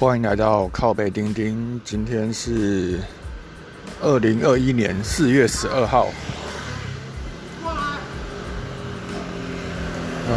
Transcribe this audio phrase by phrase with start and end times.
[0.00, 1.80] 欢迎来到靠背钉钉。
[1.84, 3.00] 今天是
[4.00, 6.06] 二零二一年四月十二号。
[10.28, 10.30] 啊，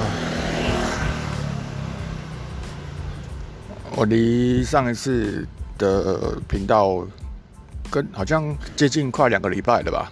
[3.96, 5.47] 我离上一次
[5.78, 7.05] 的频道
[7.91, 10.12] 跟好像接近快两个礼拜了吧？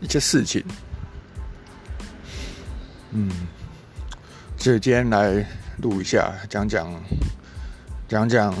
[0.00, 0.64] 一些事情，
[3.10, 3.28] 嗯，
[4.56, 5.44] 所以今天来
[5.78, 6.88] 录一下，讲讲。
[8.06, 8.54] 讲讲，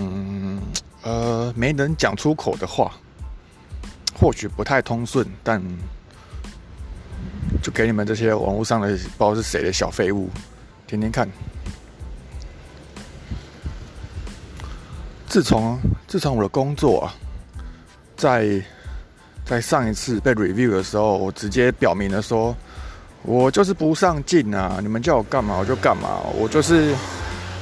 [1.02, 2.92] 呃，没能讲出口的话，
[4.18, 5.62] 或许不太通顺，但
[7.62, 10.30] 就给你们这些网络上的不知道是谁的小废物
[10.86, 11.28] 听听看。
[15.28, 17.14] 自从自从我的工作啊，
[18.16, 18.62] 在
[19.44, 22.56] 在上一次被 review 的时候，我直接表明了说，
[23.22, 24.78] 我就是不上进啊！
[24.80, 26.94] 你们叫我干嘛我就干嘛，我就是。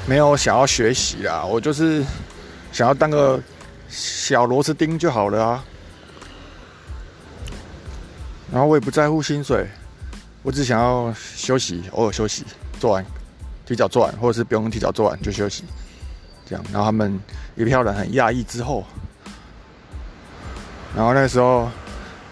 [0.05, 2.05] 没有想要学习啦，我就是
[2.72, 3.41] 想要当个
[3.89, 5.64] 小螺丝钉就好了啊。
[8.53, 9.67] 然后我也不在乎薪水，
[10.42, 12.44] 我只想要休息，偶尔休息，
[12.81, 13.05] 做完
[13.64, 15.64] 提早做完，或者是不用提早做完就休息，
[16.47, 16.64] 这样。
[16.72, 17.19] 然后他们
[17.55, 18.84] 一票人很讶异之后，
[20.97, 21.70] 然后那时候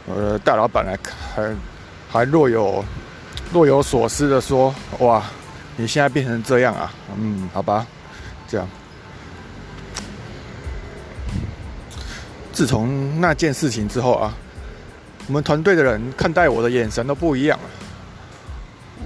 [0.07, 0.99] 我的大老板来
[1.35, 1.55] 还
[2.11, 2.85] 还若有
[3.53, 5.23] 若有所思的说：“哇。”
[5.81, 6.93] 你现在变成这样啊？
[7.17, 7.87] 嗯，好吧，
[8.47, 8.69] 这样。
[12.53, 14.37] 自从那件事情之后啊，
[15.27, 17.65] 我们团队的人看待我的眼神都不一样了。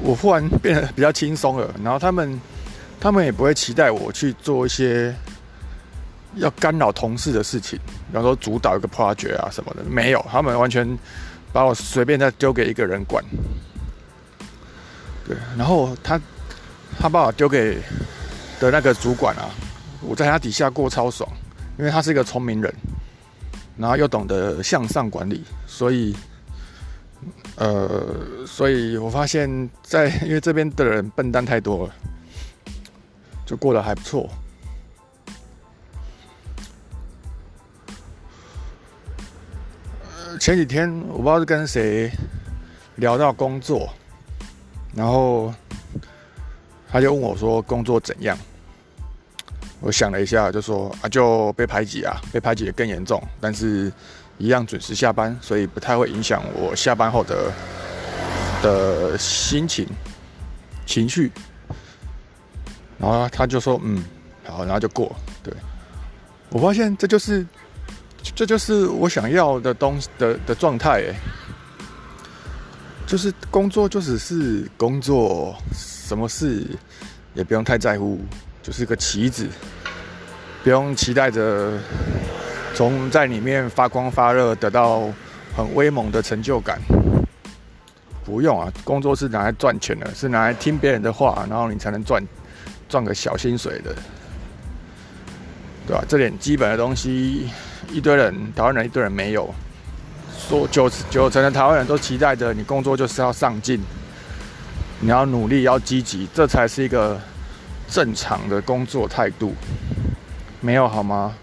[0.03, 2.41] 我忽然变得比较轻松了，然后他们，
[2.99, 5.15] 他们也不会期待我去做一些
[6.35, 7.79] 要干扰同事的事情，
[8.09, 10.99] 比方说主导一个 project 啊什么的，没有，他们完全
[11.53, 13.25] 把我随便再丢给一个人管。
[15.25, 16.21] 对，然后他。
[16.99, 17.79] 他把我丢给
[18.59, 19.51] 的那个主管啊，
[20.01, 21.29] 我在他底下过超爽，
[21.79, 22.75] 因为他是一个聪明人，
[23.77, 26.17] 然后又懂得向上管理，所以，
[27.57, 31.95] 呃，所以我发现，在因为这边的人笨蛋太多了，
[33.45, 34.31] 就过得还不错。
[40.41, 42.11] 前几天我不知道是跟谁
[42.97, 43.93] 聊到工作，
[44.95, 45.53] 然后。
[46.95, 48.39] 他就问我说：“工作怎样？”
[49.83, 53.93] 我想了一下，就说：“啊，就被排挤啊，被排挤的更严重，但是
[54.39, 57.53] 一样准时下班，所以不太会影响我下班后的
[58.63, 59.89] 的心情、
[60.87, 61.33] 情绪。”
[62.97, 64.05] 然后他就说：“嗯，
[64.45, 65.13] 好，然后就过。”
[65.43, 65.53] 对，
[66.51, 67.45] 我发现这就是，
[68.37, 71.13] 这就是我想要的东西的的状态，
[73.07, 75.57] 就是工作就只是工作。
[75.73, 76.67] 什么事
[77.33, 78.21] 也不用太在乎，
[78.63, 79.49] 就是个棋子，
[80.63, 81.79] 不用期待着
[82.75, 85.09] 从在里面发光发热，得到
[85.57, 86.79] 很威猛的成就感。
[88.23, 92.23] 不用啊，工作是拿来赚钱的，是拿来听别人的话，然后你才能赚
[92.87, 93.95] 赚个小薪水的，
[95.87, 96.05] 对吧？
[96.07, 97.49] 这点基本的东西，
[97.91, 99.55] 一堆人台湾人一堆人没有，
[100.49, 103.81] 说九九成的台湾人都期待着你工作就是要上进。
[105.01, 107.21] 你要努力，要积极，这才是一个
[107.89, 109.55] 正常的工作态度。
[110.61, 111.35] 没有好吗？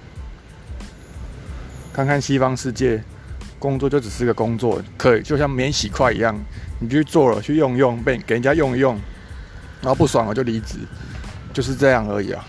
[1.93, 3.03] 看看西方世界，
[3.59, 6.35] 工作就只是个工作，可以就像免洗筷一样，
[6.79, 8.99] 你去做了，去用用，被给人家用一用，
[9.81, 10.77] 然后不爽了就离职，
[11.53, 12.43] 就是这样而已啊。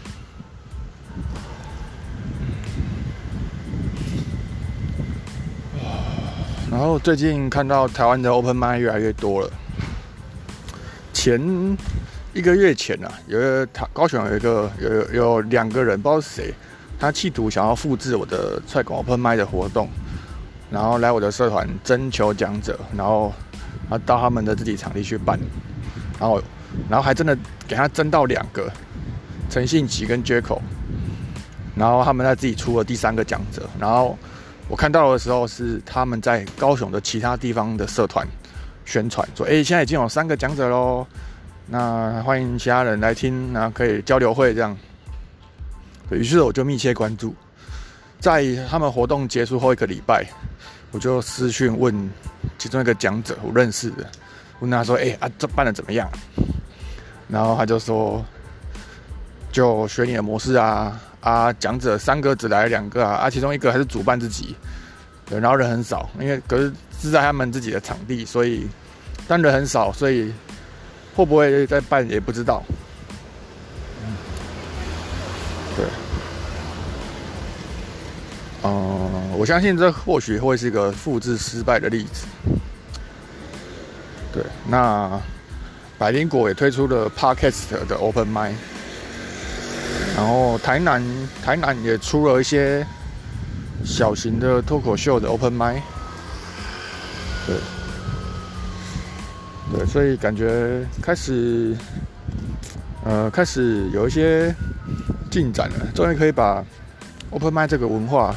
[6.73, 9.51] 然后最近看到台湾的 Open Mind 越来越多了。
[11.13, 11.39] 前
[12.33, 16.55] 一个月前啊，有个他高雄有一个有有两个人，不知道是谁，
[16.99, 19.87] 他企图想要复制我的踹狗 open 麦的活动，
[20.71, 23.31] 然后来我的社团征求讲者，然后
[23.91, 25.39] 他到他们的自己场地去办，
[26.19, 26.43] 然后
[26.89, 27.37] 然后还真的
[27.69, 28.73] 给他征到两个
[29.51, 30.59] 陈信吉跟 Jaco，
[31.77, 34.17] 然后他们在自己出了第三个讲者，然后
[34.69, 38.27] 我看到的时候是他们在高雄的其他地方的社团。
[38.85, 41.07] 宣传说：“哎，现在已经有三个讲者喽，
[41.69, 44.77] 那欢迎其他人来听，然后可以交流会这样。”
[46.11, 47.33] 于是我就密切关注，
[48.19, 50.27] 在他们活动结束后一个礼拜，
[50.91, 52.11] 我就私讯问
[52.59, 54.05] 其中一个讲者，我认识的，
[54.59, 56.11] 问他说：“哎啊，这办的怎么样？”
[57.31, 58.23] 然后他就说
[59.53, 64.55] ：“就学你的模式啊啊，讲者三个只来两个啊，啊，其中一个还是主办自己，
[65.25, 66.71] 对，然后人很少，因为可是。”
[67.03, 68.69] 是在他们自己的场地，所以
[69.27, 70.33] 但人很少，所以
[71.17, 72.63] 会不会再办也不知道。
[75.77, 75.85] 对，
[78.63, 82.25] 嗯，我相信这或许会是一个复制失败的例子。
[84.33, 85.21] 对，那
[85.99, 88.55] 百灵果也推出了 Podcast 的 Open Mind
[90.17, 91.03] 然后台南
[91.43, 92.87] 台南也出了一些
[93.85, 95.83] 小型的脱口秀的 Open m i
[97.47, 97.57] 对，
[99.73, 101.77] 对，所以感觉开始，
[103.05, 104.55] 呃，开始有一些
[105.31, 106.65] 进展了，终于可以把
[107.31, 108.35] Open m i 这个文化，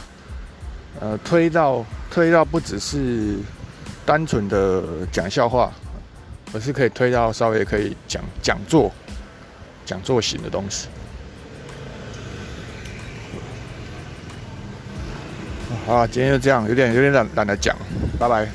[0.99, 3.37] 呃，推到推到不只是
[4.05, 5.71] 单纯的讲笑话。
[6.53, 8.89] 而是可以推到稍微可以讲讲座、
[9.85, 10.87] 讲座型的东西。
[15.85, 17.77] 好，今天就这样，有点有点懒懒得讲，
[18.17, 18.47] 拜拜。